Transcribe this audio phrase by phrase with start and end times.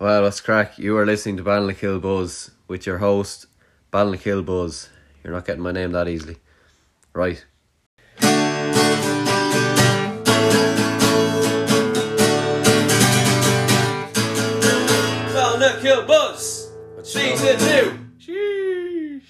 [0.00, 0.78] Well, what's crack?
[0.78, 3.44] You are listening to Ballinkill Buzz with your host,
[3.92, 4.88] Ballinkill Buzz.
[5.22, 6.38] You're not getting my name that easily.
[7.12, 7.44] Right.
[15.34, 16.72] Ballinkill Buzz!
[17.02, 17.98] Season 2!
[18.18, 19.22] Sheesh!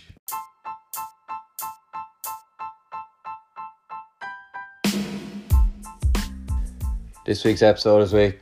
[7.27, 8.37] This week's episode is with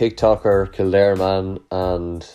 [0.00, 2.26] TikToker Kildare Man and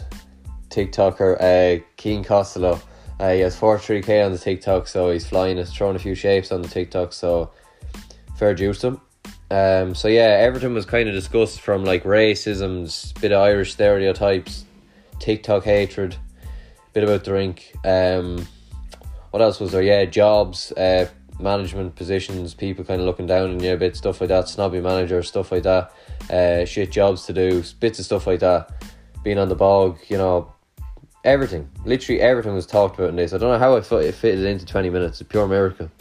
[0.70, 2.80] TikToker uh, Keen Costello.
[3.20, 6.52] Uh, he has 43k on the TikTok, so he's flying, he's throwing a few shapes
[6.52, 7.50] on the TikTok, so
[8.38, 9.02] fair juice him.
[9.50, 14.66] Um, so yeah, everything was kind of discussed from like racism, bit of Irish stereotypes,
[15.18, 16.16] TikTok hatred,
[16.94, 17.74] bit about drink.
[17.84, 18.48] Um,
[19.32, 19.82] what else was there?
[19.82, 24.22] Yeah, jobs, uh, management positions, people kind of looking down on you a bit, stuff
[24.22, 24.48] like that.
[24.48, 25.92] Snobby manager, stuff like that.
[26.30, 28.72] Uh, shit jobs to do, bits of stuff like that.
[29.24, 30.54] Being on the bog, you know,
[31.24, 31.70] everything.
[31.84, 33.34] Literally everything was talked about in this.
[33.34, 35.22] I don't know how I fit it fitted into twenty minutes.
[35.22, 35.92] It's a pure miracle.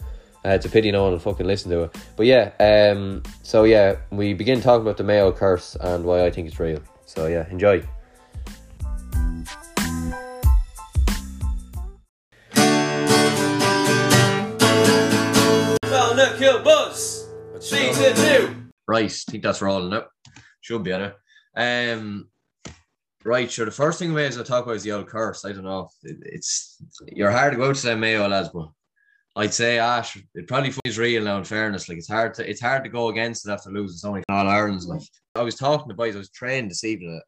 [0.45, 1.97] Uh, it's a pity no one will fucking listen to it.
[2.15, 6.29] But yeah, um, so yeah, we begin talking about the Mayo curse and why I
[6.29, 6.81] think it's real.
[7.07, 7.83] So yeah, enjoy.
[18.95, 19.03] 2!
[19.03, 20.07] Right, I think that's rolling out.
[20.61, 21.15] Should be on it.
[21.55, 22.29] Um,
[23.23, 23.65] right, sure.
[23.65, 25.45] The first thing we may as well talk about is the old curse.
[25.45, 25.89] I don't know.
[26.03, 28.69] It, it's you're hard to go to say Mayo lads, but
[29.35, 30.17] I'd say Ash.
[30.33, 31.37] It probably is real now.
[31.37, 34.11] In fairness, like it's hard to it's hard to go against it after losing so
[34.11, 34.87] many All Irelands.
[34.87, 35.01] Like
[35.35, 37.21] I was talking to boys, I was trained this evening.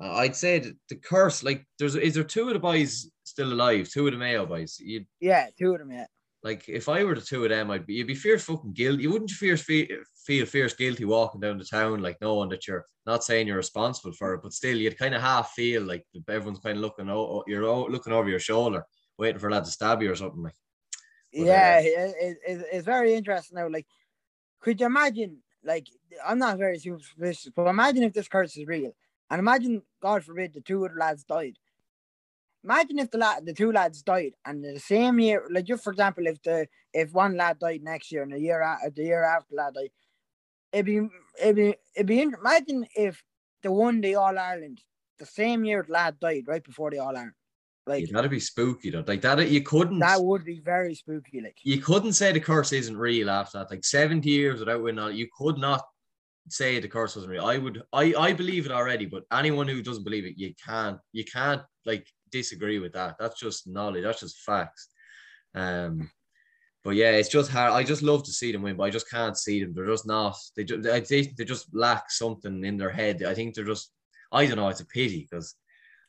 [0.00, 3.90] Uh, I'd say the curse, like, there's is there two of the boys still alive?
[3.90, 4.78] Two of the Mayo boys.
[4.80, 6.06] You Yeah, two of them, yeah.
[6.44, 9.04] Like if I were the two of them, I'd be you'd be fierce fucking guilty.
[9.04, 9.86] You wouldn't you fierce feel,
[10.26, 14.12] feel fierce guilty walking down the town, like knowing that you're not saying you're responsible
[14.12, 17.44] for it, but still you'd kind of half feel like everyone's kind of looking o-
[17.46, 18.84] you're looking over your shoulder,
[19.18, 20.54] waiting for that to stab you or something like.
[21.36, 23.68] But, yeah, uh, it, it, it- it's very interesting now.
[23.68, 23.86] Like,
[24.60, 25.42] could you imagine?
[25.64, 25.86] Like,
[26.26, 28.92] I'm not very superstitious, but imagine if this curse is real,
[29.30, 31.56] and imagine, God forbid, the two of the lads died.
[32.64, 35.90] Imagine if the lad, the two lads died, and the same year, like just for
[35.90, 39.24] example, if the if one lad died next year and the year after the year
[39.24, 39.90] after lad died,
[40.72, 41.00] it'd be
[41.40, 42.20] it'd be it'd be.
[42.22, 43.22] in- Imagine if
[43.62, 44.80] they won the All Ireland
[45.18, 47.32] the same year the lad died, right before the All Ireland.
[47.84, 49.02] Like that'd be spooky though.
[49.04, 49.98] Like that, you couldn't.
[49.98, 51.40] that would be very spooky.
[51.40, 51.56] Like.
[51.64, 53.70] you couldn't say the curse isn't real after that.
[53.72, 55.82] Like 70 years without winning, all- you could not
[56.48, 57.46] say the curse wasn't real.
[57.46, 60.98] I would, I, I believe it already, but anyone who doesn't believe it, you can't,
[61.12, 63.16] you can't like disagree with that.
[63.18, 64.02] That's just knowledge.
[64.04, 64.88] That's just facts.
[65.54, 66.10] Um,
[66.84, 67.72] but yeah, it's just hard.
[67.72, 69.72] I just love to see them win, but I just can't see them.
[69.74, 70.36] They're just not.
[70.56, 73.22] They just, I think they just lack something in their head.
[73.22, 73.92] I think they're just.
[74.32, 74.68] I don't know.
[74.68, 75.54] It's a pity because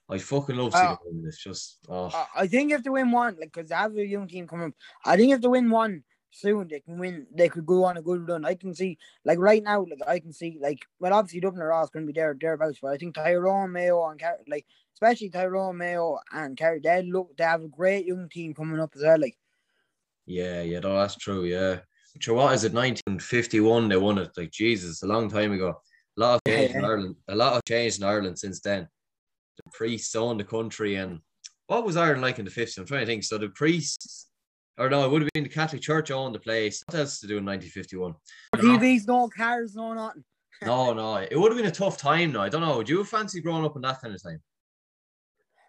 [0.10, 0.98] I fucking love seeing Oh.
[1.06, 1.26] them win.
[1.28, 1.78] It's just.
[1.90, 2.08] Oh.
[2.08, 4.68] I- I think if they win one, like, because they have a young team coming
[4.68, 4.74] up,
[5.06, 7.28] I think if they win one soon, they can win.
[7.34, 8.46] They could go on a good run.
[8.46, 11.72] I can see, like, right now, like, I can see, like, well, obviously Dublin are
[11.72, 15.30] all going to be there thereabouts, but I think Tyrone Mayo and Car- like, especially
[15.30, 19.02] Tyrone Mayo and Kerry, they look, they have a great young team coming up as
[19.02, 19.20] well.
[19.20, 19.38] Like,
[20.26, 21.46] Yeah, yeah, no, that's true.
[21.46, 21.80] Yeah.
[22.20, 22.74] Sure, what is it?
[22.74, 24.32] 1951 they won it.
[24.38, 25.82] Like Jesus, a long time ago.
[26.16, 27.16] A lot of change in Ireland.
[27.28, 28.88] A lot of change in Ireland since then.
[29.58, 31.20] The priests owned the country, and
[31.68, 32.78] what was Ireland like in the 50s?
[32.78, 33.24] I'm trying to think.
[33.24, 34.30] So the priests,
[34.78, 36.84] or no, it would have been the Catholic Church owned the place.
[36.88, 38.16] What else to do in 1951?
[38.56, 40.24] TVs, no cars, no nothing.
[40.62, 42.32] No, no, it would have been a tough time.
[42.32, 42.78] No, I don't know.
[42.78, 44.42] Would you fancied growing up in that kind of time?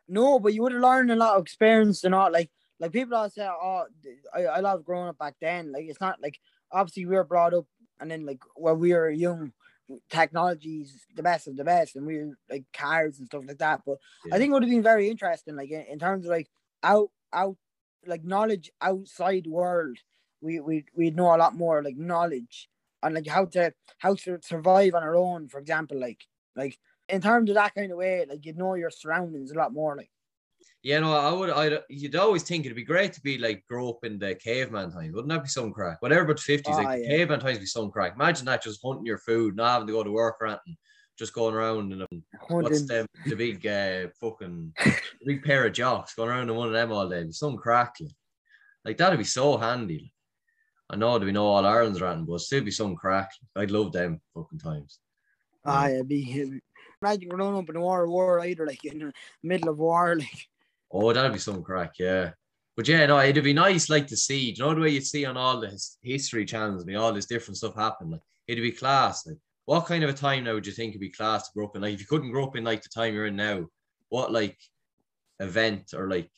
[0.06, 2.30] No, but you would have learned a lot of experience and all.
[2.30, 2.48] Like,
[2.78, 3.86] like people always say, "Oh,
[4.32, 6.38] I, I love growing up back then." Like, it's not like
[6.70, 7.66] obviously we were brought up,
[7.98, 9.52] and then like when we were young,
[10.10, 13.80] technology's the best of the best, and we were like cars and stuff like that.
[13.84, 14.36] But Yeah.
[14.36, 16.48] I think it would have been very interesting, like in, in terms of like
[16.82, 17.56] out out
[18.06, 19.98] like knowledge outside world.
[20.40, 22.68] We we we know a lot more like knowledge
[23.02, 25.48] and like how to how to survive on our own.
[25.48, 26.24] For example, like
[26.56, 26.78] like
[27.08, 29.96] in terms of that kind of way, like you'd know your surroundings a lot more.
[29.96, 30.10] Like
[30.82, 31.50] Yeah, no, I would.
[31.50, 34.90] I you'd always think it'd be great to be like grow up in the caveman
[34.92, 35.14] times.
[35.14, 36.02] Wouldn't that be some crack?
[36.02, 37.08] Whatever, but fifties, Ah, like yeah.
[37.08, 38.14] caveman times, be some crack.
[38.14, 40.76] Imagine that just hunting your food, not having to go to work or anything,
[41.18, 43.06] just going around and what's hunting.
[43.26, 46.92] the big uh, fucking the big pair of jocks going around in one of them
[46.92, 47.26] all day.
[47.30, 47.96] Some crack.
[48.84, 50.12] Like, that'd be so handy.
[50.90, 53.30] I know there'd be no all Ireland's running, but still be some crack.
[53.56, 54.98] I'd love them fucking times.
[55.64, 56.60] Ah, yeah, be
[57.00, 59.12] imagine growing up in a war, war either like in the
[59.42, 60.48] middle of war, like
[60.96, 62.30] Oh, that'd be some crack, yeah.
[62.76, 64.52] But yeah, no, it'd be nice, like to see.
[64.52, 67.26] Do you know the way you see on all the history channels, and all this
[67.26, 68.10] different stuff happen?
[68.12, 69.26] Like, it'd be class.
[69.26, 71.66] Like, what kind of a time now would you think would be class to grow
[71.66, 71.82] up in?
[71.82, 73.66] Like, if you couldn't grow up in like the time you're in now,
[74.08, 74.58] what like
[75.40, 76.30] event or like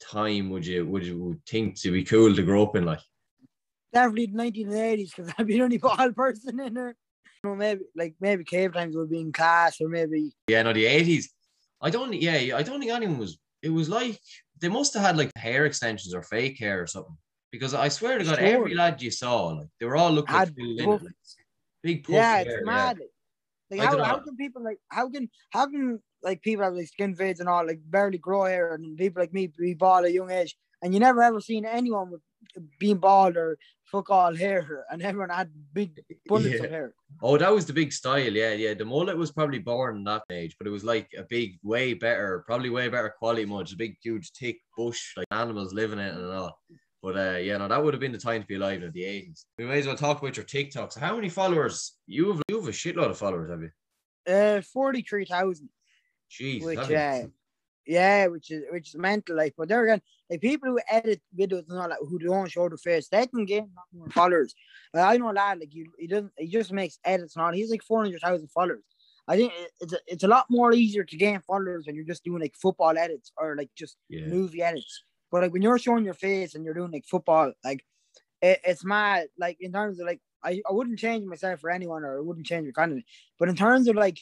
[0.00, 3.00] time would you would you would think to be cool to grow up in like?
[3.92, 6.96] Definitely the 1980s because I'd be the only ball person in there.
[7.44, 10.72] You know, maybe like maybe cave times would be in class or maybe Yeah, no,
[10.72, 11.32] the eighties.
[11.80, 12.12] I don't.
[12.14, 13.38] Yeah, I don't think anyone was.
[13.62, 14.18] It was like
[14.60, 17.16] they must have had like hair extensions or fake hair or something.
[17.50, 18.46] Because I swear to God, Sure.
[18.46, 21.12] every lad you saw, like they were all looking Had Phil Lynott, puff- like,
[21.82, 22.64] big puff yeah, it's yeah.
[22.64, 22.98] mad.
[23.70, 26.88] Like I how, how can people like how can how can like people have like
[26.88, 30.10] skin fades and all like barely grow hair and people like me be bald at
[30.10, 32.20] a young age and you never ever seen anyone with
[32.78, 36.64] being bald or fuck all hair and everyone had big bullets Yeah.
[36.64, 36.94] of hair.
[37.22, 38.32] Oh, that was the big style.
[38.32, 38.74] Yeah, yeah.
[38.74, 41.94] The mullet was probably born in that age, but it was like a big, way
[41.94, 43.66] better, probably way better quality mullet.
[43.66, 46.58] Just a big, huge, thick bush, like animals living in it and all.
[47.02, 49.04] But uh, yeah, no, that would have been the time to be alive in the
[49.04, 49.46] eighties.
[49.58, 50.98] We may as well talk about your TikToks.
[50.98, 51.94] How many followers?
[52.06, 53.70] You have you have a shitload of followers, have you?
[54.32, 55.68] Uh, forty three thousand,
[56.30, 57.26] Jeez, which uh,
[57.86, 59.36] yeah, which is which is mental.
[59.36, 60.00] Like, but there again,
[60.30, 63.44] like people who edit videos and all that who don't show the face, they can
[63.46, 64.54] gain a lot more followers.
[64.94, 67.52] Like, I know a lad like he, he doesn't he just makes edits and all.
[67.52, 68.84] He's like four hundred thousand followers.
[69.26, 72.24] I think it's a, it's a lot more easier to gain followers when you're just
[72.24, 74.26] doing like football edits or like just yeah.
[74.26, 75.04] movie edits.
[75.32, 77.84] But like when you're showing your face and you're doing like football, like
[78.42, 79.28] it, it's mad.
[79.38, 82.46] Like in terms of like I, I wouldn't change myself for anyone or I wouldn't
[82.46, 83.04] change your content.
[83.38, 84.18] But in terms of like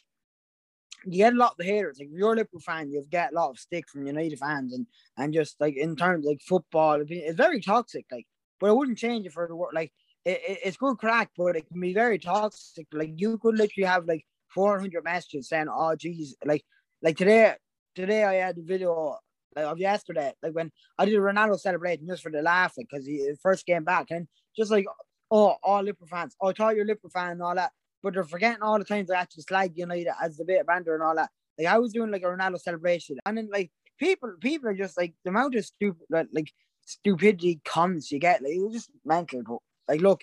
[1.05, 1.99] you get a lot of haters.
[1.99, 4.73] Like if you're a Liverpool fan, you've get a lot of stick from United fans
[4.75, 4.87] and
[5.17, 8.07] and just like in terms like football, it's very toxic.
[8.11, 8.27] Like,
[8.61, 9.73] but I wouldn't change it for the world.
[9.75, 9.93] Like
[10.25, 12.87] it, it- it's good crack, but it can be very toxic.
[12.93, 16.65] Like you could literally have like 400 messages saying, "Oh, geez," like
[17.03, 17.55] like today.
[17.97, 19.19] Today I had a video
[19.57, 22.87] like of yesterday, like when I did a Ronaldo celebration just for the laugh, like
[22.91, 24.27] because he first came back and
[24.57, 24.87] just like
[25.31, 28.15] oh all Liverpool fans, oh I thought you're a Liverpool fan and all that, but
[28.15, 31.03] they're forgetting all the times I actually slag United as the bit of banter and
[31.03, 31.31] all that.
[31.59, 34.97] Like I was doing like a Ronaldo celebration, and then like people, people are just
[34.97, 36.53] like the amount of stupid like, like
[36.87, 39.43] stupidity comments you get, like it was just mental.
[39.43, 40.23] But like look,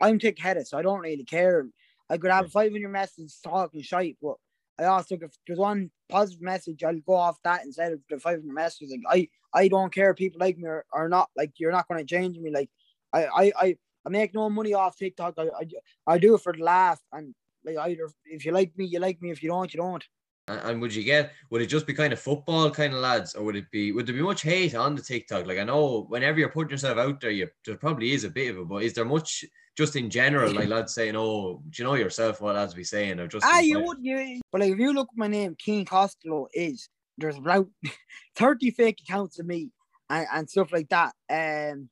[0.00, 1.66] I'm thick headed, so I don't really care.
[2.08, 4.34] I could have 500 messages talking shite, but
[4.80, 8.44] I also if there's one positive message, I'll go off that instead of the 500
[8.46, 8.90] messages.
[9.04, 11.28] Like I, I don't care if people like me or, or not.
[11.36, 12.50] Like you're not going to change me.
[12.50, 12.70] Like
[13.12, 15.34] I, I, I, I make no money off TikTok.
[15.38, 17.00] I, I, I do it for the laugh.
[17.12, 17.34] And
[17.64, 19.30] like either if you like me, you like me.
[19.30, 20.04] If you don't, you don't.
[20.48, 21.32] And, and would you get?
[21.50, 23.92] Would it just be kind of football kind of lads, or would it be?
[23.92, 25.46] Would there be much hate on the TikTok?
[25.46, 28.50] Like I know whenever you're putting yourself out there, you there probably is a bit
[28.50, 29.44] of it, but is there much?
[29.80, 33.18] Just in general, like lads saying, "Oh, do you know yourself what lads be saying?"
[33.18, 34.38] Or just Ah, you would, you.
[34.52, 37.66] But like if you look at my name, King Costello is there's about
[38.36, 39.70] 30 fake accounts of me
[40.10, 41.14] and, and stuff like that.
[41.30, 41.88] Um,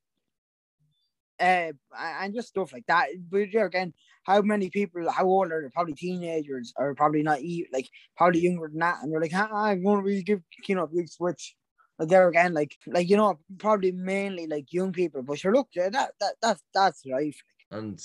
[1.41, 3.07] uh, and just stuff like that.
[3.31, 3.95] But there again,
[4.25, 5.71] how many people, how old are they?
[5.71, 7.89] Probably teenagers or probably not even like
[8.19, 8.99] probably younger than that.
[9.03, 11.57] And they're like, ah, I'm going to really give you know, big switch.
[11.99, 15.23] Like there again, like like you know, probably mainly like young people.
[15.23, 17.35] But sure, look, that that that's that's right.
[17.71, 18.01] And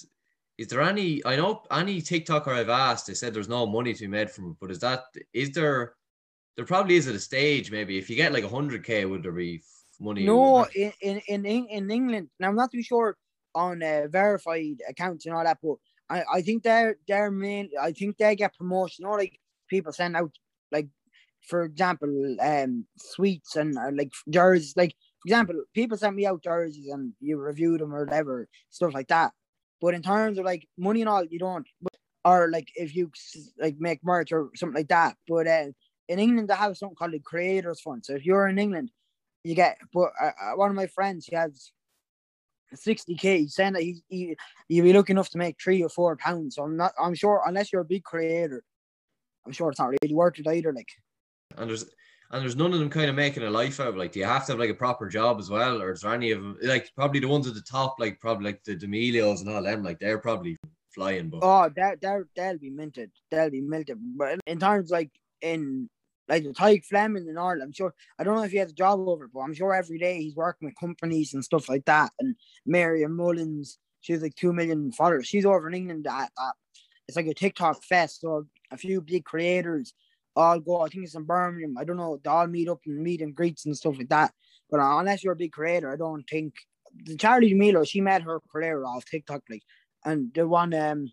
[0.58, 1.26] is there any?
[1.26, 4.52] I know any TikToker I've asked, they said there's no money to be made from
[4.52, 4.58] it.
[4.60, 5.04] But is that?
[5.34, 5.96] Is there?
[6.56, 7.72] There probably is at a stage.
[7.72, 9.64] Maybe if you get like hundred k, would there be
[10.00, 10.26] money?
[10.26, 13.18] No, in in in, in England, and I'm not too sure
[13.56, 15.76] on uh, verified accounts and all that, but
[16.10, 17.70] I, I think they're they're main.
[17.82, 19.06] I think they get promotion.
[19.06, 20.32] Or like people send out
[20.72, 20.88] like,
[21.48, 24.76] for example, um, sweets and uh, like jerseys.
[24.76, 28.94] Like for example, people send me out jerseys and you review them or whatever stuff
[28.94, 29.32] like that.
[29.84, 31.68] But in terms of like money and all, you don't.
[32.26, 33.12] Or like if you
[33.60, 35.18] like make merch or something like that.
[35.28, 35.68] But uh,
[36.08, 38.04] in England, they have something called a creators fund.
[38.04, 38.90] So if you're in England
[39.44, 41.72] you get but uh, uh, one of my friends he has
[42.76, 44.36] 60k he's saying that he, he
[44.68, 47.42] you'll be lucky enough to make three or four pounds so i'm not i'm sure
[47.46, 48.64] unless you're a big creator
[49.46, 50.88] i'm sure it's not really worth it either like
[51.58, 51.86] and there's
[52.32, 53.88] and there's none of them kind of making a life out.
[53.88, 53.98] of.
[53.98, 56.14] Like, do you have to have like a proper job as well, or is there
[56.14, 59.42] any of them like probably the ones at the top, like probably like the D'Amelios
[59.42, 60.58] and all them, like they're probably
[60.94, 61.30] flying.
[61.30, 65.12] But oh that that they'll be minted they'll be minted but in terms like
[65.42, 65.90] in
[66.30, 68.76] like the Tadhg Fleming and all I'm sure I don't know if he has a
[68.76, 72.12] job over but I'm sure every day he's working with companies and stuff like that
[72.20, 76.54] and Miriam Mullins she's like two million followers she's over in England at, at
[77.08, 79.94] it's like a TikTok fest so a few big creators
[80.36, 83.04] all go I think it's in Birmingham I don't know they all meet up and
[83.04, 84.34] meet and greets and stuff like that
[84.70, 86.54] but uh, unless you're a big creator I don't think
[87.06, 89.64] the Charli D'Amelio she made her career off TikTok like
[90.06, 91.12] and the one um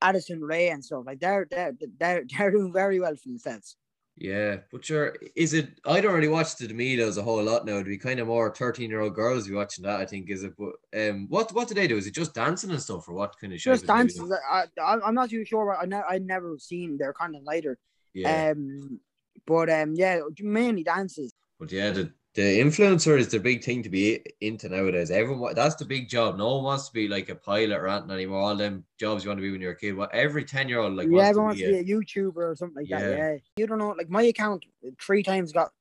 [0.00, 3.76] Addison Rae and stuff like they're they're they're, they're doing very well for themselves.
[4.20, 5.80] Yeah, but sure, is it?
[5.84, 7.74] I don't really watch the D'Amelios a whole lot now.
[7.74, 10.00] It'd be kind of more thirteen year old girls be watching that.
[10.00, 10.54] I think is it.
[10.58, 11.96] But um, what what do they do?
[11.96, 13.60] Is it just dancing and stuff, or what kind of?
[13.60, 14.32] shape Just is it they dances.
[14.50, 15.76] I, I I'm not too sure.
[15.76, 17.78] I ne- I never seen their content either.
[18.14, 19.00] Yeah, Um,
[19.46, 21.32] But um, yeah, mainly dances.
[21.58, 25.10] But yeah, the, the influencer is the big thing to be into nowadays.
[25.10, 26.36] Everyone that's the big job.
[26.36, 28.40] No one wants to be like a pilot or anything anymore.
[28.40, 29.92] All them jobs you want to be when you're a kid.
[29.96, 31.78] Well, every ten year old like yeah, wants everyone to wants be.
[31.78, 33.00] to be A, a YouTuber or something like Yeah.
[33.00, 33.16] that.
[33.18, 33.94] Yeah, you don't know.
[33.96, 35.72] Like my account uh, three times got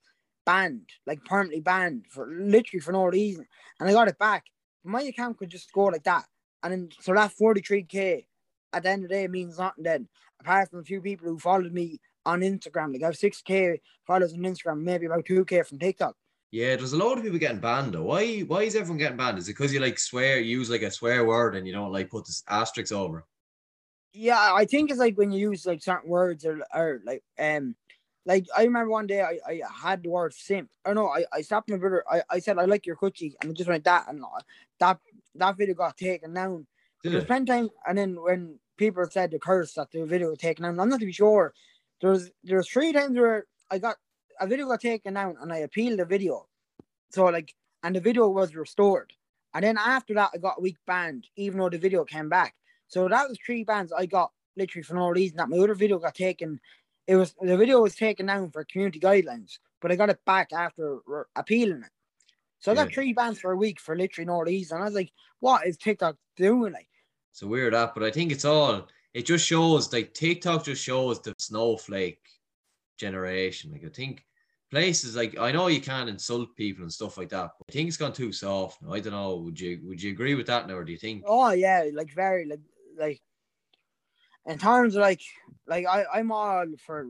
[0.45, 3.45] banned, like permanently banned for literally for no reason,
[3.79, 4.45] and I got it back.
[4.83, 6.25] My account could just go like that,
[6.63, 8.25] and then so that forty three k
[8.73, 9.83] at the end of the day means nothing.
[9.83, 10.07] Then
[10.39, 13.79] apart from a few people who followed me on Instagram, like I have six k
[14.07, 16.15] followers on Instagram, maybe about two k from TikTok.
[16.51, 18.03] Yeah, there's a lot of people getting banned though.
[18.03, 18.39] Why?
[18.39, 19.37] Why is everyone getting banned?
[19.37, 22.09] Is it because you like swear, use like a swear word, and you don't like
[22.09, 23.25] put this asterisk over?
[24.13, 27.75] Yeah, I think it's like when you use like certain words or or like um
[28.25, 30.69] like I remember one day I, I had the word simp.
[30.85, 32.03] I know I, I stopped my brother.
[32.09, 34.41] I, I said I like your coochie and it just went that and uh,
[34.79, 34.99] that
[35.35, 36.65] that video got taken down.
[37.03, 40.39] Did There's plenty time and then when people said the curse that the video was
[40.39, 41.53] taken down, I'm not to be sure.
[42.01, 43.97] There was there was three times where I got
[44.39, 46.47] a video got taken down and I appealed the video.
[47.09, 47.53] So like
[47.83, 49.13] and the video was restored.
[49.53, 52.55] And then after that I got a week banned, even though the video came back.
[52.87, 55.37] So that was three bans I got literally for no reason.
[55.37, 56.59] That my other video got taken.
[57.05, 60.51] It was the video was taken down for community guidelines, but I got it back
[60.53, 61.91] after re- appealing it.
[62.59, 62.95] So I got Yeah.
[62.95, 64.81] three bans for a week for literally no reason.
[64.81, 66.73] I was like, what is TikTok doing?
[66.73, 66.89] Like,
[67.31, 68.87] It's a weird app, but I think it's all.
[69.13, 72.21] It just shows like TikTok just shows the snowflake
[72.97, 73.71] generation.
[73.71, 74.25] Like I think
[74.71, 77.87] places like I know you can't insult people and stuff like that, but I think
[77.87, 78.81] it's gone too soft.
[78.81, 78.93] now.
[78.93, 79.35] I don't know.
[79.37, 81.23] Would you would you agree with that now, or do you think?
[81.25, 82.61] oh yeah, like very like
[82.97, 83.21] like
[84.45, 85.21] in terms of like
[85.67, 87.07] like I I'm all for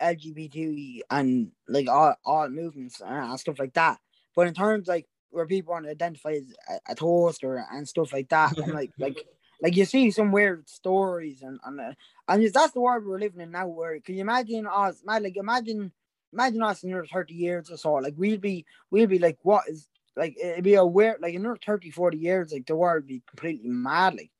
[0.00, 3.98] LGBT and like all all movements and stuff like that.
[4.34, 8.12] But in terms like where people want to identify as a, a toaster and stuff
[8.12, 9.26] like that, I'm like like
[9.60, 11.92] like you see some weird stories and and uh,
[12.28, 13.66] and that's the world we're living in now.
[13.66, 15.02] Where can you imagine us?
[15.04, 15.92] Man, like imagine
[16.32, 17.94] imagine us in another thirty years or so.
[17.94, 21.42] Like we'll be we'll be like what is like it'd be a weird like in
[21.42, 24.14] another 30, 40 years like the world would be completely mad.
[24.14, 24.30] Like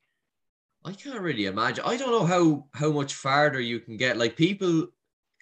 [0.84, 1.84] I can't really imagine.
[1.86, 4.16] I don't know how how much farther you can get.
[4.16, 4.88] Like people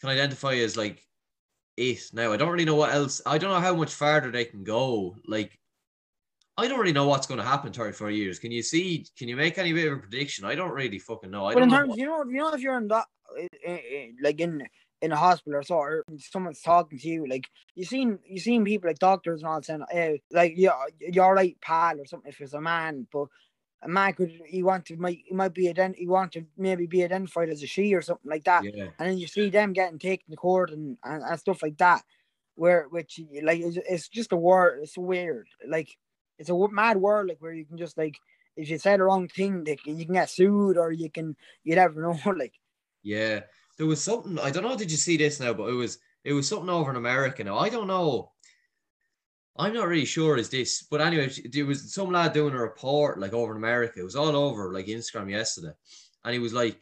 [0.01, 1.03] can identify as like
[1.77, 2.33] it now.
[2.33, 3.21] I don't really know what else.
[3.27, 5.17] I don't know how much farther they can go.
[5.27, 5.59] Like
[6.59, 8.39] I don't really know what's going to happen 34 years.
[8.39, 9.07] Can you see?
[9.19, 10.47] Can you make any bit of a prediction?
[10.47, 11.45] I don't really fucking know.
[11.47, 13.05] I but don't in terms, what- you know, you know, if you're in that,
[13.39, 13.79] uh, uh,
[14.23, 14.67] like in
[15.03, 18.65] in a hospital or so, or someone's talking to you, like you seen you seen
[18.65, 22.31] people like doctors and all saying, "Hey, like yeah, you're right, pal," or something.
[22.31, 23.27] If it's a man, but
[23.83, 26.87] a man could he want to might he might be ident- he want to maybe
[26.87, 28.89] be identified as a she or something like that, yeah.
[28.99, 32.03] and then you see them getting taken to court and, and, and stuff like that,
[32.55, 34.81] where which like it's, it's just a word.
[34.83, 35.97] It's weird, like
[36.39, 38.17] it's a mad world, like where you can just like
[38.57, 41.75] if you say the wrong thing, like, you can get sued or you can you
[41.75, 42.55] never know, like.
[43.03, 43.43] Yeah,
[43.79, 44.39] there was something.
[44.39, 44.77] I don't know.
[44.77, 45.53] Did you see this now?
[45.53, 47.45] But it was it was something over in America.
[47.45, 48.33] Now I don't know.
[49.59, 53.19] I'm not really sure is this, but anyway, there was some lad doing a report
[53.19, 54.01] like over in America.
[54.01, 55.73] It was all over like Instagram yesterday,
[56.25, 56.79] and he was like,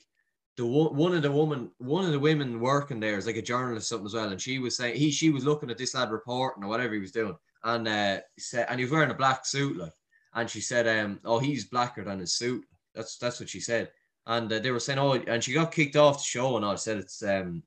[0.57, 3.89] the one of the woman, one of the women working there is like a journalist
[3.89, 6.65] something as well, and she was saying he she was looking at this lad reporting
[6.65, 9.77] or whatever he was doing, and uh said and he was wearing a black suit
[9.77, 9.93] like,
[10.35, 12.65] and she said um oh he's blacker than his suit.
[12.95, 13.91] That's that's what she said
[14.27, 16.75] and uh, they were saying, "Oh," and she got kicked off the show, and I
[16.77, 17.63] said it's um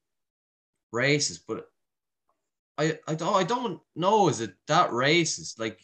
[0.93, 1.67] racist, but
[2.77, 5.59] I I don't I don't know is it that racist?
[5.59, 5.79] Like,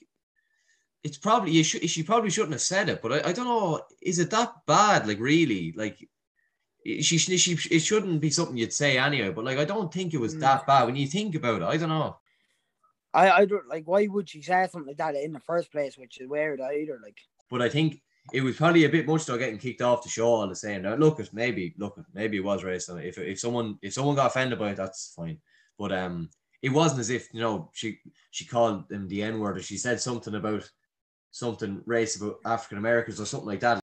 [1.04, 3.82] it's probably you should she probably shouldn't have said it, but I, I don't know
[4.02, 5.08] is it that bad?
[5.08, 6.08] Like really, like
[6.86, 9.32] she she, she it shouldn't be something you'd say anyway.
[9.32, 10.42] But like I don't think it was Mm.
[10.42, 11.66] that bad when you think about it.
[11.66, 12.18] I don't know.
[13.14, 15.98] I, I don't like why would she say something like that in the first place,
[15.98, 17.00] which is weird either.
[17.02, 17.18] Like
[17.50, 18.02] But I think
[18.32, 20.84] it was probably a bit much though getting kicked off the show all the same.
[20.84, 23.04] Now look, maybe look, maybe it was racist.
[23.04, 25.40] If if someone if someone got offended by it, that's fine.
[25.78, 26.30] But um,
[26.62, 28.00] it wasn't as if you know she
[28.32, 30.70] she called them the N word or she said something about
[31.32, 33.80] something racist about African Americans or something like that.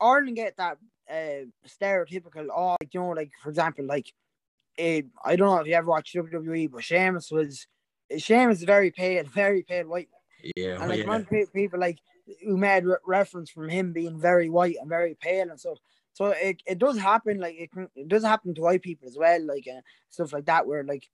[0.00, 0.78] Ireland get that
[1.10, 4.12] uh, stereotypical, oh, you know, like for example, like
[4.78, 7.66] uh, I don't know if you ever watched WWE, but Sheamus was
[8.16, 10.08] Sheamus is very pale, very pale white,
[10.56, 11.44] Yeah, and like yeah.
[11.54, 11.98] people like
[12.44, 15.78] who made re- reference from him being very white and very pale and stuff.
[16.12, 19.18] So it, it does happen, like it, can, it does happen to white people as
[19.18, 21.08] well, like uh, stuff like that, where like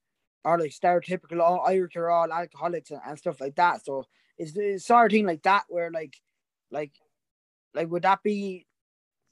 [0.45, 3.83] are like stereotypical all Irish are all alcoholics and, and stuff like that.
[3.85, 4.05] So
[4.37, 6.15] it's the sort of thing like that where like
[6.71, 6.93] like
[7.73, 8.65] like would that be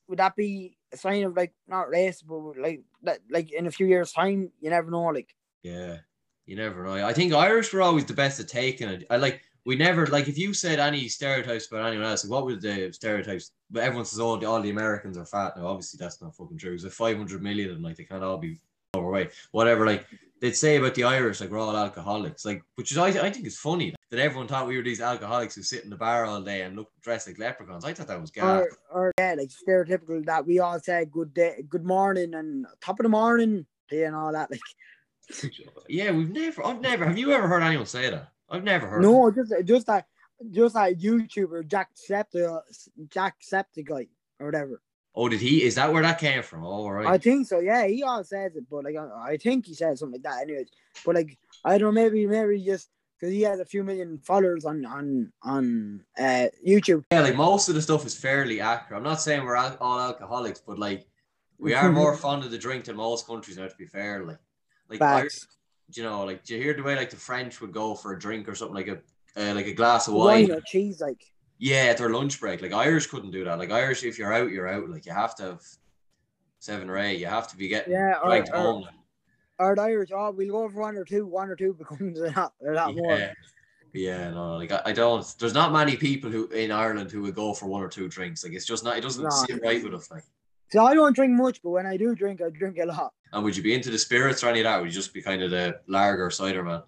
[0.07, 3.71] would that be a sign of like not race but like that like in a
[3.71, 5.97] few years time you never know like Yeah,
[6.45, 7.05] you never know.
[7.05, 9.05] I think Irish were always the best at taking it.
[9.09, 12.55] I like we never like if you said any stereotypes about anyone else, what were
[12.55, 13.51] the stereotypes?
[13.69, 15.57] But everyone says all the all the Americans are fat.
[15.57, 16.71] Now, obviously, that's not fucking true.
[16.71, 18.59] There's like 500 million, and like they can't all be
[18.95, 19.31] overweight.
[19.51, 19.85] Whatever.
[19.85, 20.05] Like
[20.41, 23.45] they'd say about the Irish like we're all alcoholics, like which is I, I think
[23.45, 26.41] is funny that everyone thought we were these alcoholics who sit in the bar all
[26.41, 27.85] day and look dressed like leprechauns.
[27.85, 28.65] I thought that was gas.
[28.91, 32.99] Or, or yeah, like stereotypical that we all say good day, good morning, and top
[32.99, 34.49] of the morning, and all that.
[34.49, 34.61] Like,
[35.89, 37.05] yeah, we've never, I've never.
[37.05, 38.31] Have you ever heard anyone say that?
[38.49, 39.01] I've never heard.
[39.01, 40.07] no, just just that,
[40.51, 42.61] just that YouTuber Jack Septa,
[43.09, 43.35] Jack
[43.85, 44.07] guy
[44.39, 44.81] or whatever.
[45.15, 45.63] Oh, did he?
[45.63, 46.63] Is that where that came from?
[46.63, 47.07] Oh, all right.
[47.07, 47.59] I think so.
[47.59, 50.43] Yeah, he all says it, but like I, think he said something like that.
[50.43, 50.69] Anyways,
[51.05, 52.89] but like I don't know, maybe maybe just
[53.19, 57.03] because he has a few million followers on on on uh YouTube.
[57.11, 58.97] Yeah, like most of the stuff is fairly accurate.
[58.97, 61.07] I'm not saying we're al- all alcoholics, but like
[61.57, 63.67] we are more fond of the drink than most countries now.
[63.67, 64.39] To be fair, like
[64.89, 65.39] like Irish.
[65.93, 68.19] You know, like do you hear the way like the French would go for a
[68.19, 68.99] drink or something like a
[69.37, 70.51] uh, like a glass of Wine wine?
[70.51, 71.21] or cheese, like
[71.57, 72.61] Yeah, at their lunch break.
[72.61, 73.57] Like Irish couldn't do that.
[73.59, 74.89] Like Irish, if you're out, you're out.
[74.89, 75.61] Like you have to have
[76.59, 77.19] seven or eight.
[77.19, 78.85] You have to be getting Yeah, or- dragged or- home.
[79.59, 80.09] or the Irish.
[80.13, 81.25] Oh, we'll go for one or two.
[81.25, 83.17] One or two becomes a lot, a lot more.
[83.17, 83.33] Yeah.
[83.91, 85.25] Yeah, no, like I, I don't.
[85.39, 88.43] There's not many people who in Ireland who would go for one or two drinks.
[88.43, 88.97] Like it's just not.
[88.97, 89.29] It doesn't No.
[89.31, 90.11] sit right with us.
[90.11, 90.25] Like,
[90.71, 93.13] So I don't drink much, but when I do drink, I drink a lot.
[93.31, 94.79] And would you be into the spirits or any of that?
[94.81, 96.81] Would you just be kind of the lager cider man?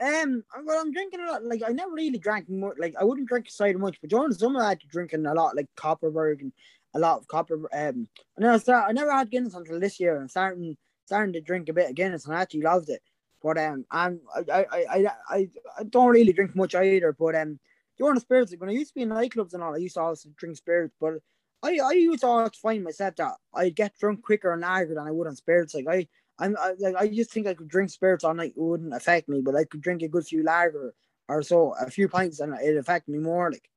[0.00, 1.44] Um, well, I'm drinking a lot.
[1.44, 2.74] Like I never really drank much.
[2.78, 5.34] Like I wouldn't drink cider much, but during the summer I had to drinking a
[5.34, 6.52] lot, like Kopparberg and
[6.94, 7.68] a lot of Copper.
[7.72, 8.86] Um, and I start.
[8.88, 10.16] I never had Guinness until this year.
[10.16, 13.02] and starting starting to drink a bit of Guinness, and I actually loved it.
[13.42, 17.12] But um, I'm I I I I, don't really drink much either.
[17.12, 17.58] But um,
[17.98, 19.94] during the spirits, like when I used to be in nightclubs and all, I used
[19.94, 20.94] to always drink spirits.
[21.00, 21.14] But
[21.62, 25.06] I I used to always find myself that I get drunk quicker on lager than
[25.06, 25.74] I would on spirits.
[25.74, 28.54] Like I I'm I, like I just think I could drink spirits all night.
[28.56, 30.94] It wouldn't affect me, but I could drink a good few lager
[31.28, 33.50] or so, a few pints, and it affect me more.
[33.50, 33.68] Like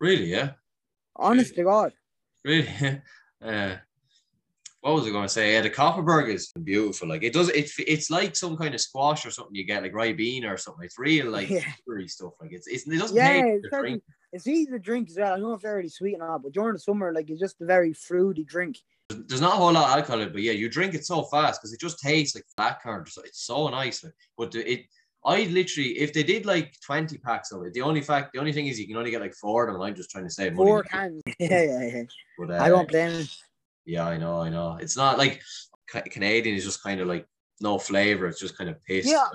[0.00, 0.26] Really?
[0.26, 0.52] Yeah.
[1.16, 1.92] honest to God,
[2.44, 2.68] Really?
[3.44, 3.76] uh,
[4.82, 5.52] what was I going to say?
[5.52, 7.08] Yeah, the Kopparberg is beautiful.
[7.08, 7.48] Like it does.
[7.50, 10.84] It, it's like some kind of squash or something you get like Ribena or something.
[10.84, 11.62] It's real like Yeah.
[12.06, 12.32] stuff.
[12.40, 14.02] Like it's, it's it doesn't yeah, taste it's, the very- drink.
[14.32, 15.34] it's easy to drink as well.
[15.34, 17.64] I know it's very sweet and all, but during the summer, like it's just a
[17.64, 18.76] very fruity drink.
[19.08, 21.22] There's not a whole lot of alcohol in it, but yeah, you drink it so
[21.22, 23.08] fast because it just tastes like blackcurrant.
[23.08, 24.02] So it's so nice.
[24.02, 24.86] Like, but it,
[25.24, 28.52] I literally, if they did like 20 packs of it, the only fact, the only
[28.52, 29.80] thing is you can only get like four of them.
[29.80, 30.66] And I'm just trying to save money.
[30.66, 31.22] Four cans.
[31.38, 32.02] yeah, yeah, yeah.
[32.36, 33.28] But, I uh, don't blame it.
[33.84, 34.78] Yeah, I know, I know.
[34.80, 35.42] It's not like
[35.86, 37.26] Canadian is just kind of like
[37.60, 38.26] no flavor.
[38.26, 39.06] It's just kind of piss.
[39.06, 39.26] Yeah,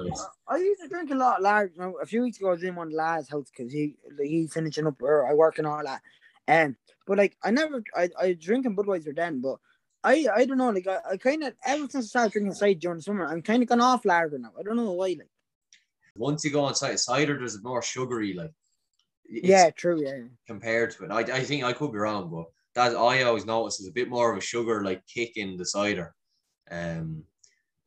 [0.47, 1.71] I used to drink a lot large.
[1.77, 3.95] Now, a few weeks ago, I was in one of the lads' house because he
[4.17, 6.01] like, he's finishing up where I work and all that.
[6.47, 9.57] Um, but like I never, I I drinking Budweiser then, but
[10.03, 10.69] I I don't know.
[10.69, 13.41] Like I, I kind of ever since I started drinking cider during the summer, I'm
[13.41, 14.51] kind of gone off lager now.
[14.57, 15.07] I don't know why.
[15.07, 15.27] Like
[16.15, 18.51] once you go on cider, cider there's more sugary, like
[19.29, 20.01] yeah, true.
[20.01, 21.11] Yeah, compared to it.
[21.11, 22.45] I, I think I could be wrong, but
[22.77, 25.65] that I always notice is a bit more of a sugar like kick in the
[25.65, 26.13] cider.
[26.69, 27.23] Um,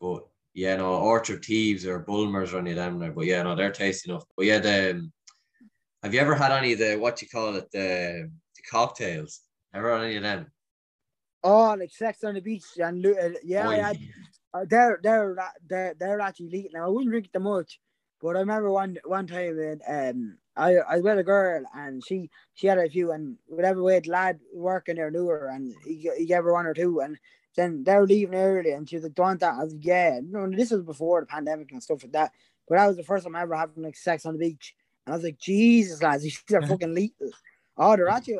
[0.01, 3.13] but yeah, no, Orchard Thieves or Bulmers or any of them there.
[3.13, 4.25] But yeah, no, they're tasty enough.
[4.37, 5.13] But yeah, the um,
[6.03, 9.41] have you ever had any of the what you call it the, the cocktails?
[9.75, 10.47] Ever had any of them?
[11.45, 13.99] oh, like Sex on the Beach and uh, yeah, I Boy, had
[14.53, 15.37] Uh, they're they're
[15.69, 16.87] they're they're actually elite now.
[16.87, 17.79] I wouldn't drink them much,
[18.21, 22.05] but I remember one one time when um I I was with a girl and
[22.05, 25.75] she she had a few and whatever way the lad working there knew her and
[25.85, 27.17] he, he gave her one or two and
[27.57, 30.21] then they were leaving early and she was like, "Do that?" I was like, "Yeah."
[30.23, 32.33] No, this was before the pandemic and stuff like that.
[32.69, 35.13] But that was the first time I ever having like sex on the beach, and
[35.13, 37.31] I was like, "Jesus, lads, these are fucking lethal."
[37.77, 38.39] Oh, they're actually.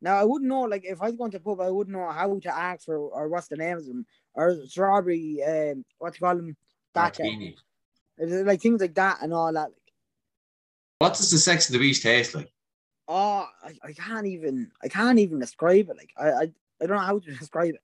[0.00, 2.38] Now I wouldn't know like if I was going to pub, I wouldn't know how
[2.38, 6.36] to ask for or what's the names of them or strawberry, um, what you call
[6.36, 6.56] them?
[6.94, 7.18] That
[8.18, 9.70] like things like that and all that.
[11.00, 12.52] Like, What does the Sex of the Beach taste like?
[13.08, 15.96] oh, I, I can't even, I can't even describe it.
[15.96, 16.42] Like, I, I,
[16.82, 17.82] I don't know how to describe it.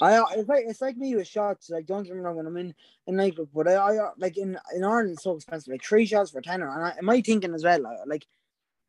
[0.00, 1.70] I, it's like, it's like me with shots.
[1.70, 2.74] Like, don't get me wrong, when I'm in
[3.06, 5.72] a nightclub, but I, I, like in in Ireland, it's so expensive.
[5.72, 8.26] Like three shots for tenner, and I, am I thinking as well, like, like,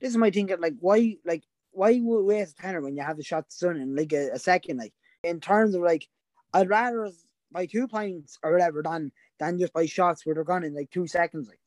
[0.01, 0.59] this is my thinking.
[0.59, 4.13] Like, why, like, why would waste tenner when you have the shots done in like
[4.13, 4.77] a, a second?
[4.77, 6.07] Like, in terms of like,
[6.53, 7.09] I'd rather
[7.51, 10.91] buy two pints or whatever than than just buy shots where they're gone in like
[10.91, 11.47] two seconds.
[11.47, 11.59] Like.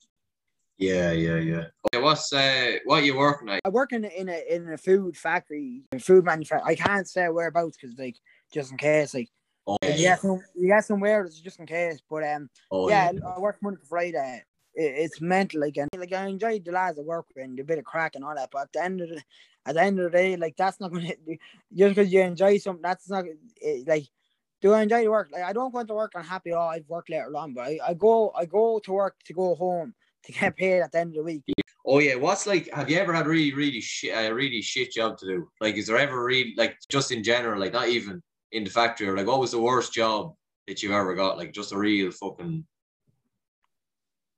[0.81, 1.64] Yeah, yeah, yeah.
[1.87, 3.61] Okay, what's uh, what you working at?
[3.64, 6.66] I work in a, in a in a food factory, food manufacturer.
[6.66, 8.16] I can't say whereabouts because like
[8.51, 9.29] just in case, like
[9.66, 12.01] Oh, you get some you get somewhere it's just in case.
[12.09, 14.43] But um, oh, yeah, I work Monday to Friday.
[14.75, 17.64] It, it's mental like and like I enjoy the lads I work with and a
[17.64, 18.49] bit of crack and all that.
[18.51, 19.23] But at the end of the
[19.66, 21.12] at the end of the day, like that's not gonna
[21.77, 22.83] just because you enjoy something.
[22.83, 23.25] That's not
[23.61, 24.09] it, like.
[24.62, 25.31] Do I enjoy the work?
[25.33, 26.51] Like I don't go to work unhappy.
[26.51, 26.53] happy.
[26.53, 29.55] Oh, I've worked later on, but I, I go I go to work to go
[29.55, 31.43] home to get paid at the end of the week.
[31.87, 32.69] Oh yeah, what's like?
[32.73, 35.49] Have you ever had really, really shit, a really shit job to do?
[35.61, 39.09] Like, is there ever really like just in general, like not even in the factory,
[39.09, 40.35] or like what was the worst job
[40.67, 41.39] that you've ever got?
[41.39, 42.65] Like just a real fucking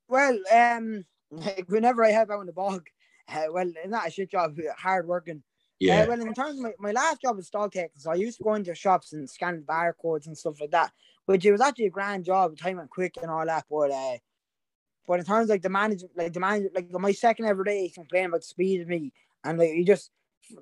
[0.09, 2.87] Well, um, like, whenever I help out in the bog,
[3.29, 5.43] uh, well, not a shit job, hard working.
[5.81, 6.03] Yeah.
[6.03, 8.39] Uh, well, in terms of my, my last job was stock taking, so I used
[8.39, 10.93] to go into shops and scan barcodes and stuff like that,
[11.27, 13.65] which it was actually a grand job, time went quick and all that.
[13.69, 14.19] But uh,
[15.07, 17.95] but in terms like the manager, like the manager, like my second ever day, he's
[17.95, 19.13] complaining about the speed of me,
[19.45, 20.11] and like he just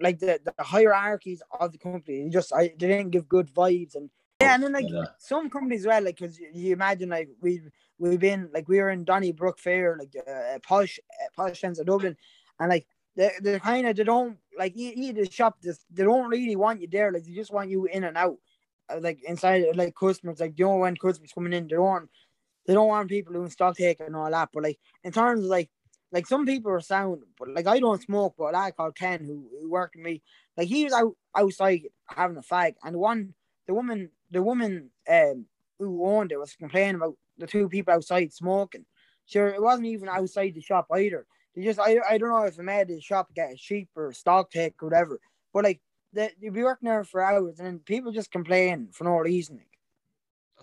[0.01, 3.95] like the, the hierarchies of the company, he just I they didn't give good vibes
[3.95, 5.05] and yeah, and then like Yeah.
[5.19, 7.61] some companies well, like because you imagine like we
[7.99, 11.87] we've been like we were in Donnybrook Fair, like uh, posh uh, posh ends of
[11.87, 12.17] Dublin,
[12.59, 15.61] and like they they kind of they don't like you the shop.
[15.63, 17.13] Just, they don't really want you there.
[17.13, 18.39] Like they just want you in and out,
[18.89, 20.41] uh, like inside like customers.
[20.41, 22.09] Like you know when customers coming in, they don't
[22.71, 24.51] they don't want people doing stock taking and all that.
[24.55, 25.71] But like in terms of like
[26.13, 28.35] like some people are sound, but like I don't smoke.
[28.39, 30.23] But a lad called Ken who, who worked with me,
[30.57, 33.35] like he was out outside having a fag, and one
[33.67, 35.47] the woman the woman um
[35.81, 38.87] who owned it was complaining about the two people outside smoking.
[39.27, 41.27] Sure, it wasn't even outside the shop either.
[41.55, 44.13] They just I, I don't know if they made the shop get a sheep or
[44.13, 45.21] stock take or whatever.
[45.53, 45.81] But like
[46.13, 49.61] they you'd be working there for hours and then people just complain for no reason.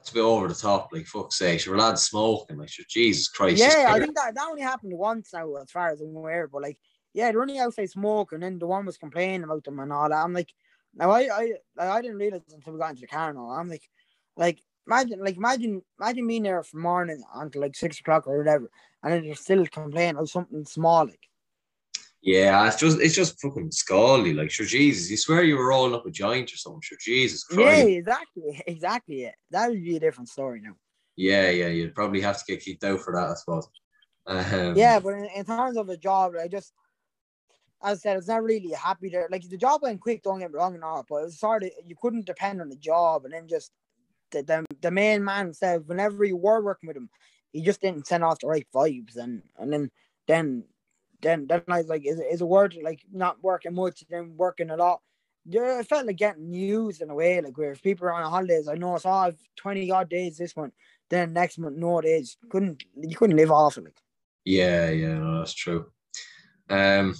[0.07, 1.59] That's a bit over the top, like fuck's sake.
[1.59, 3.59] Sure, lads smoking, like Jesus Christ.
[3.59, 6.47] Yeah, I think that, that only happened once now, as far as I'm aware.
[6.47, 6.77] But like,
[7.13, 10.07] yeah, they're only outside smoking, and then the one was complaining about them and all
[10.07, 10.23] that.
[10.23, 10.49] I'm like,
[10.95, 13.51] now I I I didn't realize until we got into the car and all.
[13.51, 13.83] I'm like,
[14.37, 18.71] like imagine like imagine imagine being there from morning until like six o'clock or whatever,
[19.03, 21.05] and then they're still complaining about something small.
[21.05, 21.26] Like,
[22.21, 24.33] Yeah, it's just it's just fucking scally.
[24.33, 26.81] Like, sure, Jesus, you swear you were rolling up a joint or something.
[26.81, 27.87] Sure, Jesus Christ.
[27.87, 29.21] yeah, exactly, exactly.
[29.23, 30.75] Yeah, that would be a different story now.
[31.15, 33.67] Yeah, yeah, you'd probably have to get kicked out for that, I suppose.
[34.27, 36.73] Um, Yeah, but in, in terms of a job, I just,
[37.83, 39.27] as I said, it's not really happy there.
[39.31, 41.63] Like the job went quick, don't get me wrong and all, but it was sort
[41.63, 43.71] of you couldn't depend on the job, and then just
[44.31, 47.09] the the, the main man said whenever you were working with him,
[47.51, 49.91] he just didn't send off the right vibes, and and then
[50.27, 50.65] then
[51.21, 54.69] then then I was like, is is a word like not working much, then working
[54.69, 55.01] a lot.
[55.45, 58.29] Yeah, it felt like getting used in a way, like where if people are on
[58.29, 60.73] holidays, I know it's all twenty odd days this month,
[61.09, 62.37] then next month no days.
[62.49, 64.01] Couldn't you couldn't live off of it like.
[64.45, 65.87] Yeah, yeah, no, that's true.
[66.69, 67.15] Um,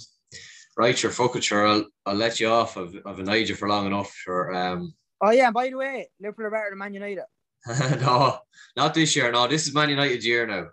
[0.76, 1.66] right, sure, fuck it, sure.
[1.66, 2.78] I'll, I'll let you off.
[2.78, 4.10] I've, I've annoyed you for long enough.
[4.14, 4.54] Sure.
[4.54, 7.24] Um, Oh yeah, and by the way, Liverpool are better than Man United.
[8.00, 8.38] no,
[8.76, 9.30] not this year.
[9.32, 10.68] No, this is Man United's year now.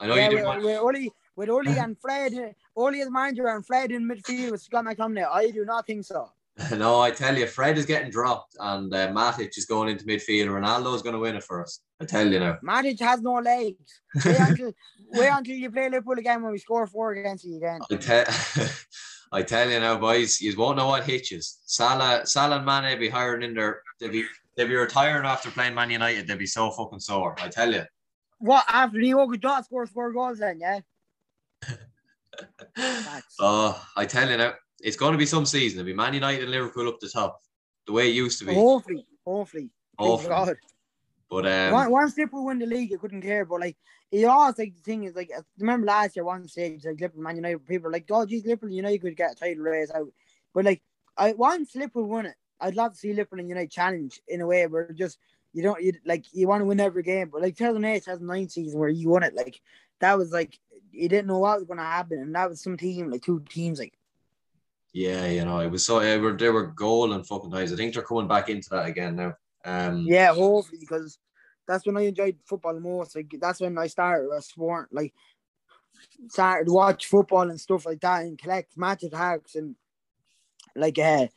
[0.00, 0.64] I know yeah, you didn't want.
[0.64, 4.84] with Ole, with Ole and Fred, Ole as manager and Fred in midfield with Scott
[4.84, 5.26] McTominay.
[5.26, 6.30] I do not think so.
[6.76, 10.54] No, I tell you, Fred is getting dropped, and uh, Matic is going into midfield.
[10.54, 11.80] and is going to win it for us.
[12.02, 12.58] I tell you now.
[12.62, 14.00] Matic has no legs.
[14.26, 14.72] Wait until,
[15.12, 17.80] wait until you play Liverpool again when we score four against you again.
[17.90, 18.24] I tell,
[19.32, 21.60] I tell you now, boys, you won't know what hitches.
[21.64, 23.80] Salah, Salah and Mane be hiring in there.
[23.98, 26.26] They'll be, they'll be retiring after playing Man United.
[26.26, 27.36] They'll be so fucking sore.
[27.40, 27.84] I tell you.
[28.38, 30.60] What after Diogo Jota scores four goals then?
[30.60, 30.80] Yeah.
[33.38, 35.80] Oh, I tell you now, it's going to be some season.
[35.80, 37.40] It'll be Man United and Liverpool up the top,
[37.86, 38.54] the way it used to be.
[38.54, 39.70] hopefully, hopefully.
[39.98, 40.28] Hopefully.
[40.28, 40.56] God.
[41.28, 43.44] But um, Once- Liverpool win the league, I couldn't care.
[43.44, 43.76] But like,
[44.10, 47.22] it always like the thing is like, I remember last year one stage like Liverpool,
[47.22, 50.08] Man United, people were like, "Oh, geez, Liverpool, United could get a title race out."
[50.52, 50.82] But like,
[51.16, 54.46] I once Liverpool won it, I'd love to see Liverpool and United challenge in a
[54.46, 55.18] way where just
[55.52, 57.30] you don't you like you want to win every game.
[57.32, 59.60] But like 2008, 2009 season where you won it, like
[60.00, 60.58] that was like
[60.92, 63.44] you didn't know what was going to happen, and that was some team like two
[63.48, 63.94] teams like.
[64.92, 67.72] yeah, you know, it was so they were they were goal and fucking times.
[67.72, 69.34] I think they're coming back into that again now.
[69.64, 71.18] Um, Yeah, hopefully, because
[71.66, 73.14] that's when I enjoyed football the most.
[73.14, 75.14] Like that's when I started a sport, like
[76.28, 79.76] started to watch football and stuff like that, and collect Match Attax and
[80.74, 81.28] like uh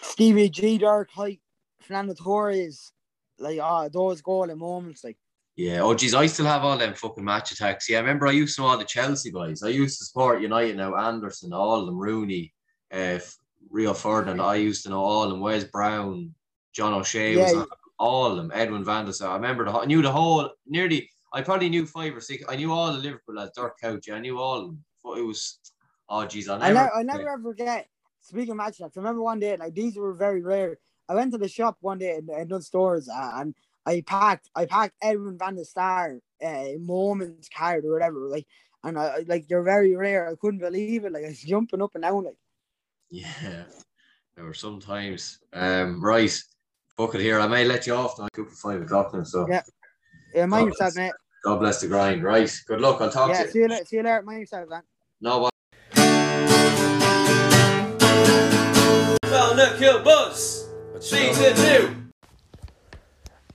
[0.00, 1.40] Stevie G, Dirk Kuyt,
[1.80, 2.92] Fernando Torres,
[3.38, 5.02] like ah those golden moments.
[5.02, 5.18] Like
[5.56, 5.80] Yeah.
[5.82, 7.88] Oh, geez, I still have all them fucking Match Attax.
[7.88, 9.62] Yeah, I remember I used to know all the Chelsea boys.
[9.62, 10.94] I used to support United now.
[10.96, 12.52] Anderson, all of them, Rooney,
[12.90, 13.18] uh,
[13.70, 14.40] Rio Ferdinand.
[14.40, 15.40] I used to know all of them.
[15.40, 16.34] Wes Brown,
[16.72, 17.58] John O'Shea was Yeah.
[17.60, 17.66] on
[17.98, 18.50] all of them.
[18.54, 19.30] Edwin van der Sar.
[19.32, 21.10] I remember the whole- I knew the whole nearly.
[21.34, 22.44] I probably knew five or six.
[22.48, 24.10] I knew all the Liverpool as Dirk Kuyt.
[24.12, 24.84] I knew all of them.
[25.04, 25.58] But it was.
[26.08, 26.74] Oh, geez, I never.
[26.74, 27.88] never, I never ever forget.
[28.20, 30.78] Speaking of Match Attax, I remember one day like these were very rare.
[31.08, 33.54] I went to the shop one day in, in those stores uh, and
[33.86, 38.46] I packed I packed Edwin van der Sar uh, moments card or whatever like
[38.84, 40.28] and I I- like they're very rare.
[40.28, 41.12] I couldn't believe it.
[41.12, 42.36] Like I was jumping up and down like.
[43.10, 43.64] Yeah,
[44.34, 45.38] there were some times.
[45.52, 46.32] Um, right,
[46.96, 47.38] fuck it here.
[47.40, 48.28] I may let you off now.
[48.32, 49.22] Go for five o'clock now.
[49.24, 49.62] So Yeah.
[50.34, 51.12] Yeah, mind Oh, yourself, mate.
[51.44, 52.22] God bless the grind.
[52.22, 53.00] Right, good luck.
[53.02, 53.64] I'll talk Yeah, to see you.
[53.64, 53.84] you later.
[53.84, 54.22] See you later.
[54.22, 54.82] Mind yourself, man.
[55.20, 55.52] No, what?
[59.24, 60.68] Found a kill buzz.
[61.00, 62.01] Season two.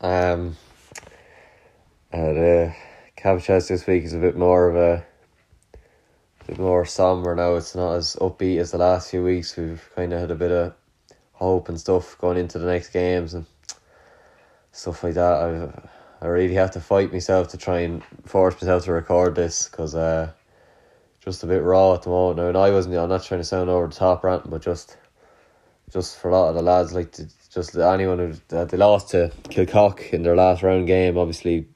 [0.02, 0.56] Um,
[2.12, 2.74] and uh,
[3.18, 5.06] Cavachess this week is a bit more of a,
[5.74, 7.56] a bit more somber now.
[7.56, 9.58] It's not as upbeat as the last few weeks.
[9.58, 10.74] We've kind of had a bit of
[11.34, 13.46] hope and stuff going into the next games and
[14.72, 15.34] stuff like that.
[15.42, 19.70] I've I really have to fight myself to try and force myself to record this
[19.70, 20.32] because uh,
[21.24, 22.38] just a bit raw at the moment.
[22.38, 22.96] Now, and I wasn't.
[22.96, 24.98] I'm not trying to sound over the top ranting, but just
[25.92, 29.10] just for a lot of the lads, like to, just anyone who that they lost
[29.10, 31.68] to Kilcock in their last round game, obviously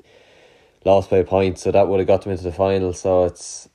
[0.85, 2.93] lost by a point, so that would have got them into the final.
[2.93, 3.69] So it's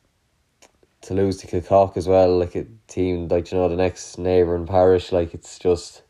[1.02, 4.66] to lose to Kilcock as well, like a team like you know the next neighbouring
[4.66, 6.02] parish, like it's just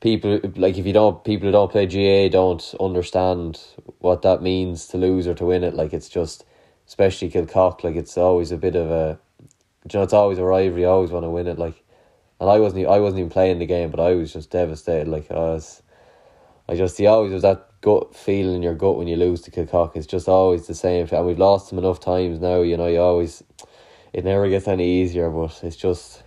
[0.00, 3.60] people like if you don't people who don't play GAA don't understand
[3.98, 5.74] what that means to lose or to win it.
[5.74, 6.44] Like it's just
[6.86, 9.18] especially Kilcock, like it's always a bit of a
[9.90, 11.83] you know, it's always a rivalry, I always want to win it, like
[12.40, 15.08] and I wasn't I wasn't even playing the game, but I was just devastated.
[15.08, 15.82] Like I was
[16.68, 19.50] I just you always was that gut feeling in your gut when you lose to
[19.50, 19.96] Kilcock.
[19.96, 23.00] It's just always the same and we've lost them enough times now, you know, you
[23.00, 23.42] always
[24.12, 26.22] it never gets any easier, but it's just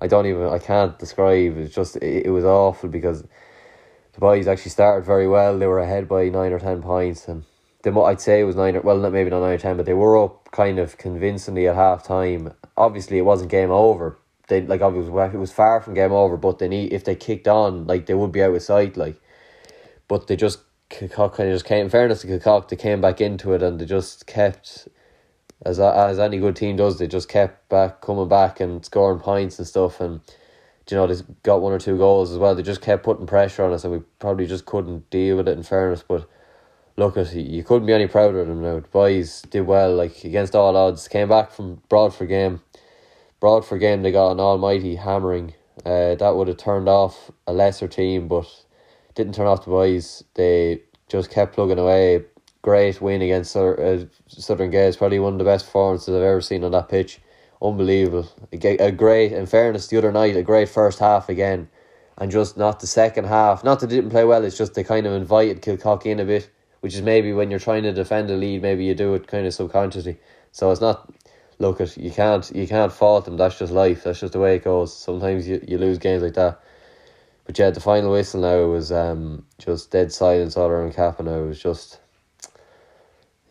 [0.00, 1.56] I don't even I can't describe.
[1.58, 3.22] It's just it, it was awful because
[4.14, 5.58] the boys actually started very well.
[5.58, 7.44] They were ahead by nine or ten points, and
[7.82, 9.86] the I'd say it was nine or well, not maybe not nine or ten, but
[9.86, 12.52] they were up kind of convincingly at half time.
[12.76, 14.18] Obviously, it wasn't game over.
[14.52, 17.48] They like obviously it was far from game over, but they need if they kicked
[17.48, 18.96] on, like they would be out of sight.
[18.96, 19.20] Like,
[20.08, 20.60] but they just
[20.90, 21.84] Kilcock kind of just came.
[21.86, 24.88] In fairness to Kilcock, they came back into it and they just kept
[25.64, 29.58] as as any good team does, they just kept back coming back and scoring points
[29.58, 30.20] and stuff, and
[30.90, 32.54] you know they got one or two goals as well.
[32.54, 35.56] They just kept putting pressure on us, and we probably just couldn't deal with it.
[35.56, 36.28] In fairness, but
[36.96, 38.80] look at you couldn't be any prouder of them now.
[38.80, 41.06] The boys did well, like against all odds.
[41.08, 42.60] Came back from Broadford game,
[43.42, 44.02] Broadford game.
[44.02, 45.54] They got an almighty hammering.
[45.84, 48.46] Uh, that would have turned off a lesser team, but
[49.16, 50.22] didn't turn off the boys.
[50.34, 52.24] They just kept plugging away
[52.62, 54.96] great win against uh, Southern Gaels.
[54.96, 57.18] Probably one of the best performances I've ever seen on that pitch.
[57.60, 58.28] Unbelievable.
[58.52, 61.68] A great, in fairness, the other night, a great first half again.
[62.18, 63.64] And just not the second half.
[63.64, 66.24] Not that they didn't play well, it's just they kind of invited Kilcock in a
[66.24, 69.26] bit, which is maybe when you're trying to defend a lead, maybe you do it
[69.26, 70.20] kind of subconsciously.
[70.52, 71.12] So it's not
[71.58, 74.56] look at you can't you can't fault them, that's just life, that's just the way
[74.56, 74.96] it goes.
[74.96, 76.60] Sometimes you, you lose games like that.
[77.44, 81.42] But yeah, the final whistle now was um just dead silence all around Capping now.
[81.42, 82.00] It was just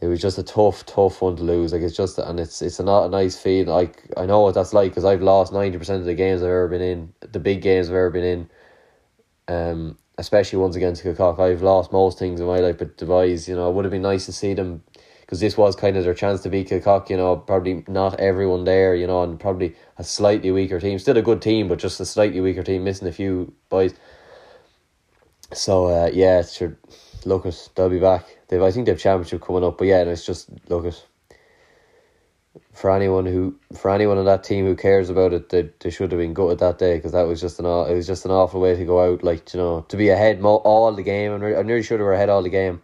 [0.01, 1.73] it was just a tough, tough one to lose.
[1.73, 3.67] Like it's just, and it's it's not a nice feeling.
[3.67, 6.47] Like I know what that's like because I've lost ninety percent of the games I've
[6.47, 8.49] ever been in, the big games I've ever been in.
[9.47, 11.39] Um, especially ones against Kilcock.
[11.39, 14.01] I've lost most things in my life, but boys, you know, it would have been
[14.01, 14.83] nice to see them
[15.31, 17.09] because this was kind of their chance to beat Kilcock.
[17.09, 18.93] You know, probably not everyone there.
[18.95, 22.05] You know, and probably a slightly weaker team, still a good team, but just a
[22.05, 23.93] slightly weaker team, missing a few boys.
[25.53, 26.77] So uh, yeah, sure.
[27.23, 30.25] Look, at they'll be back They've, I think they've championship coming up, but yeah, it's
[30.25, 31.05] just at
[32.73, 36.11] for anyone who for anyone on that team who cares about it, they, they should
[36.11, 38.59] have been gutted that day because that was just an it was just an awful
[38.59, 39.23] way to go out.
[39.23, 42.11] Like you know, to be ahead all the game, and I'm nearly sure they were
[42.11, 42.81] ahead all the game.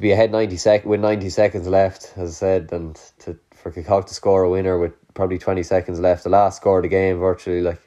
[0.00, 3.70] To be ahead ninety sec with ninety seconds left, as I said, and to for
[3.70, 6.88] Kilcock to score a winner with probably twenty seconds left, the last score of the
[6.88, 7.82] game, virtually like.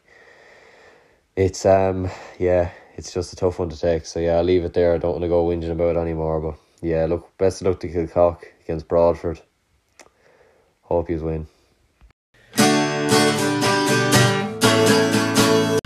[1.35, 4.05] It's um yeah, it's just a tough one to take.
[4.05, 4.93] So yeah, I'll leave it there.
[4.93, 7.79] I don't want to go whinging about it anymore, but yeah, look, best of luck
[7.79, 9.41] to Kilcock against Broadford.
[10.81, 11.47] Hope you win.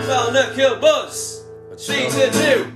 [0.00, 1.42] Well, no kill buzz.
[1.78, 2.72] Two.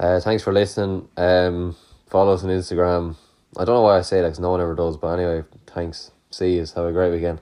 [0.00, 1.06] Uh, thanks for listening.
[1.18, 1.76] Um,
[2.12, 3.16] follow us on Instagram.
[3.56, 6.10] I don't know why I say that because no one ever does, but anyway, thanks.
[6.30, 6.60] See you.
[6.60, 7.40] Have a great weekend.